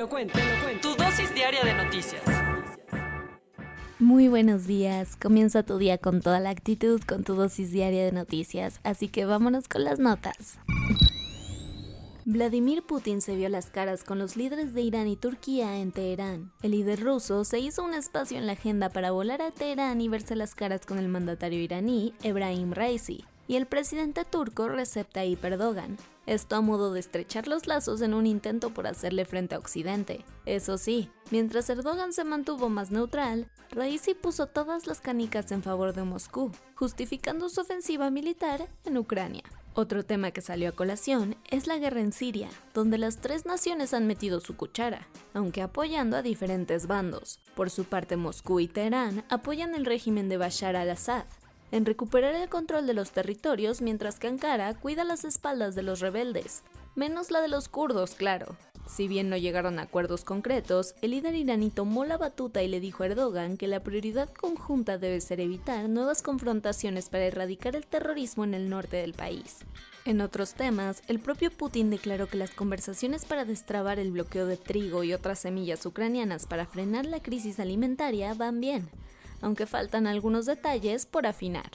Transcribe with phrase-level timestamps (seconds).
[0.00, 0.88] Lo cuento, te lo cuento.
[0.88, 2.22] Tu dosis diaria de noticias.
[3.98, 8.10] Muy buenos días, comienza tu día con toda la actitud, con tu dosis diaria de
[8.10, 10.58] noticias, así que vámonos con las notas.
[12.24, 16.50] Vladimir Putin se vio las caras con los líderes de Irán y Turquía en Teherán.
[16.62, 20.08] El líder ruso se hizo un espacio en la agenda para volar a Teherán y
[20.08, 25.44] verse las caras con el mandatario iraní, Ebrahim Raisi, y el presidente turco Recep Tayyip
[25.44, 25.96] Erdogan.
[26.24, 30.24] Esto a modo de estrechar los lazos en un intento por hacerle frente a Occidente.
[30.46, 35.94] Eso sí, mientras Erdogan se mantuvo más neutral, Raisi puso todas las canicas en favor
[35.94, 39.42] de Moscú, justificando su ofensiva militar en Ucrania.
[39.74, 43.94] Otro tema que salió a colación es la guerra en Siria, donde las tres naciones
[43.94, 47.40] han metido su cuchara, aunque apoyando a diferentes bandos.
[47.56, 51.24] Por su parte, Moscú y Teherán apoyan el régimen de Bashar al-Assad
[51.72, 56.00] en recuperar el control de los territorios, mientras que Ankara cuida las espaldas de los
[56.00, 56.62] rebeldes,
[56.94, 58.56] menos la de los kurdos, claro.
[58.86, 62.80] Si bien no llegaron a acuerdos concretos, el líder iraní tomó la batuta y le
[62.80, 67.86] dijo a Erdogan que la prioridad conjunta debe ser evitar nuevas confrontaciones para erradicar el
[67.86, 69.58] terrorismo en el norte del país.
[70.06, 74.56] En otros temas, el propio Putin declaró que las conversaciones para destrabar el bloqueo de
[74.56, 78.88] trigo y otras semillas ucranianas para frenar la crisis alimentaria van bien,
[79.40, 81.70] aunque faltan algunos detalles por afinar.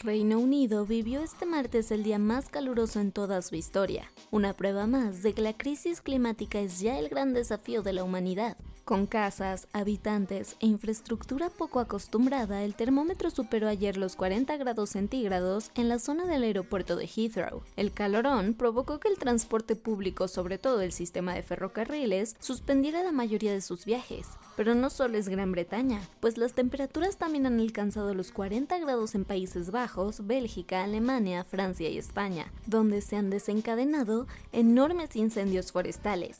[0.00, 4.86] Reino Unido vivió este martes el día más caluroso en toda su historia, una prueba
[4.86, 8.56] más de que la crisis climática es ya el gran desafío de la humanidad.
[8.84, 15.72] Con casas, habitantes e infraestructura poco acostumbrada, el termómetro superó ayer los 40 grados centígrados
[15.74, 17.62] en la zona del aeropuerto de Heathrow.
[17.76, 23.12] El calorón provocó que el transporte público, sobre todo el sistema de ferrocarriles, suspendiera la
[23.12, 24.28] mayoría de sus viajes.
[24.58, 29.14] Pero no solo es Gran Bretaña, pues las temperaturas también han alcanzado los 40 grados
[29.14, 36.38] en Países Bajos, Bélgica, Alemania, Francia y España, donde se han desencadenado enormes incendios forestales.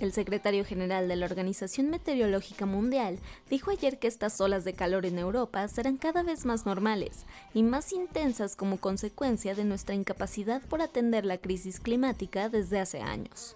[0.00, 5.06] El secretario general de la Organización Meteorológica Mundial dijo ayer que estas olas de calor
[5.06, 10.60] en Europa serán cada vez más normales y más intensas como consecuencia de nuestra incapacidad
[10.62, 13.54] por atender la crisis climática desde hace años.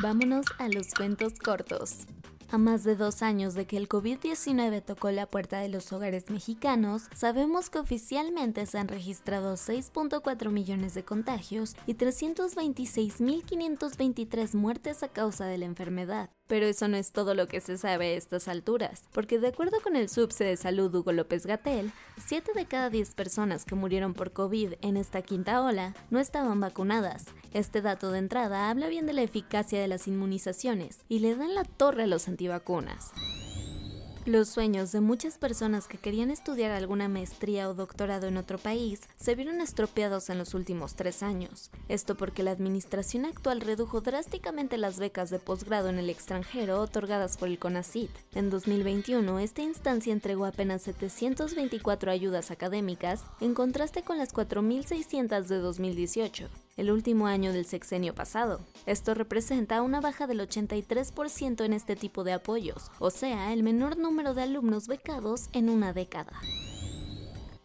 [0.00, 2.06] Vámonos a los cuentos cortos.
[2.52, 6.30] A más de dos años de que el COVID-19 tocó la puerta de los hogares
[6.30, 15.08] mexicanos, sabemos que oficialmente se han registrado 6.4 millones de contagios y 326.523 muertes a
[15.08, 16.30] causa de la enfermedad.
[16.50, 19.80] Pero eso no es todo lo que se sabe a estas alturas, porque de acuerdo
[19.84, 21.92] con el subse de salud Hugo López Gatel,
[22.26, 26.58] 7 de cada 10 personas que murieron por COVID en esta quinta ola no estaban
[26.58, 27.26] vacunadas.
[27.54, 31.54] Este dato de entrada habla bien de la eficacia de las inmunizaciones y le dan
[31.54, 33.12] la torre a los antivacunas.
[34.26, 39.00] Los sueños de muchas personas que querían estudiar alguna maestría o doctorado en otro país
[39.18, 41.70] se vieron estropeados en los últimos tres años.
[41.88, 47.38] Esto porque la administración actual redujo drásticamente las becas de posgrado en el extranjero otorgadas
[47.38, 48.10] por el CONACYT.
[48.34, 55.58] En 2021, esta instancia entregó apenas 724 ayudas académicas, en contraste con las 4.600 de
[55.60, 58.58] 2018 el último año del sexenio pasado.
[58.86, 63.98] Esto representa una baja del 83% en este tipo de apoyos, o sea, el menor
[63.98, 66.32] número de alumnos becados en una década.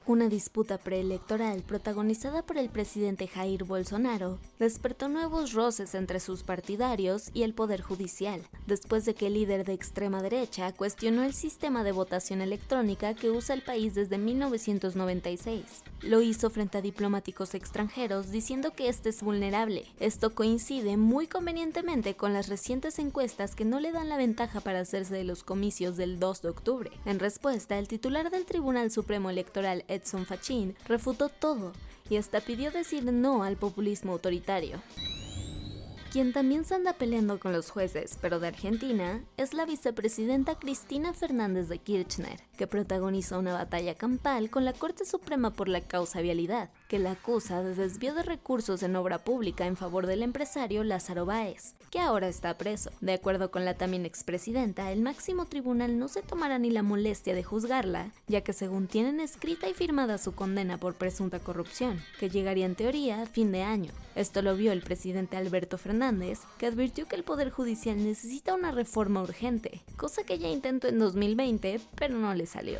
[0.07, 7.31] Una disputa preelectoral protagonizada por el presidente Jair Bolsonaro despertó nuevos roces entre sus partidarios
[7.33, 11.83] y el Poder Judicial, después de que el líder de extrema derecha cuestionó el sistema
[11.83, 15.63] de votación electrónica que usa el país desde 1996.
[16.01, 19.85] Lo hizo frente a diplomáticos extranjeros diciendo que este es vulnerable.
[19.99, 24.81] Esto coincide muy convenientemente con las recientes encuestas que no le dan la ventaja para
[24.81, 26.91] hacerse de los comicios del 2 de octubre.
[27.05, 31.71] En respuesta, el titular del Tribunal Supremo Electoral, Edson Fachin, refutó todo
[32.09, 34.81] y hasta pidió decir no al populismo autoritario.
[36.15, 41.11] Quien también se anda peleando con los jueces, pero de Argentina, es la vicepresidenta Cristina
[41.11, 46.21] Fernández de Kirchner, que protagoniza una batalla campal con la Corte Suprema por la causa
[46.21, 46.69] vialidad.
[46.95, 51.25] Que la acusa de desvío de recursos en obra pública en favor del empresario Lázaro
[51.25, 52.89] Báez, que ahora está preso.
[53.01, 57.35] De acuerdo con la también expresidenta, el máximo tribunal no se tomará ni la molestia
[57.35, 62.29] de juzgarla, ya que según tienen escrita y firmada su condena por presunta corrupción, que
[62.29, 63.91] llegaría en teoría a fin de año.
[64.15, 68.71] Esto lo vio el presidente Alberto Fernández, que advirtió que el Poder Judicial necesita una
[68.71, 72.79] reforma urgente, cosa que ya intentó en 2020, pero no le salió.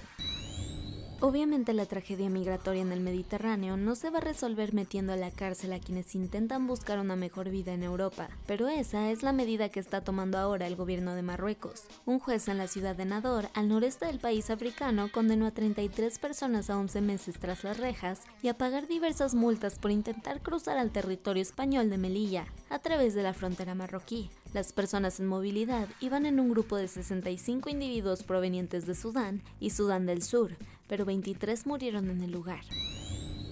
[1.28, 5.32] Obviamente la tragedia migratoria en el Mediterráneo no se va a resolver metiendo a la
[5.32, 9.70] cárcel a quienes intentan buscar una mejor vida en Europa, pero esa es la medida
[9.70, 11.86] que está tomando ahora el gobierno de Marruecos.
[12.06, 16.20] Un juez en la ciudad de Nador, al noreste del país africano, condenó a 33
[16.20, 20.78] personas a 11 meses tras las rejas y a pagar diversas multas por intentar cruzar
[20.78, 24.30] al territorio español de Melilla, a través de la frontera marroquí.
[24.56, 29.72] Las personas en movilidad iban en un grupo de 65 individuos provenientes de Sudán y
[29.72, 30.56] Sudán del Sur,
[30.88, 32.62] pero 23 murieron en el lugar.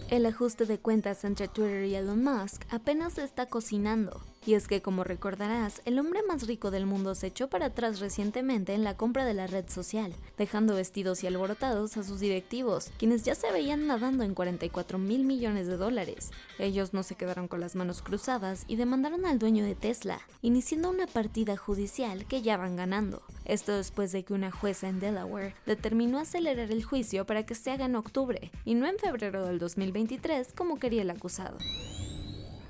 [0.10, 4.68] El ajuste de cuentas entre Twitter y Elon Musk apenas se está cocinando, y es
[4.68, 8.84] que, como recordarás, el hombre más rico del mundo se echó para atrás recientemente en
[8.84, 13.36] la compra de la red social, dejando vestidos y alborotados a sus directivos, quienes ya
[13.36, 16.32] se veían nadando en 44 mil millones de dólares.
[16.60, 20.90] Ellos no se quedaron con las manos cruzadas y demandaron al dueño de Tesla, iniciando
[20.90, 23.22] una partida judicial que ya van ganando.
[23.46, 27.72] Esto después de que una jueza en Delaware determinó acelerar el juicio para que se
[27.72, 31.58] haga en octubre y no en febrero del 2023 como quería el acusado.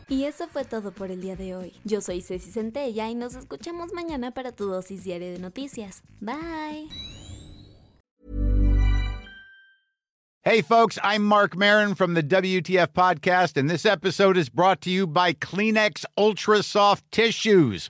[0.09, 1.73] Y eso fue todo por el día de hoy.
[1.83, 6.03] Yo soy Ceci Centella y nos escuchamos mañana para tu dosis diaria de noticias.
[6.19, 6.89] Bye.
[10.45, 14.89] Hey, folks, I'm Mark Marin from the WTF Podcast, and this episode is brought to
[14.89, 17.89] you by Kleenex Ultra Soft Tissues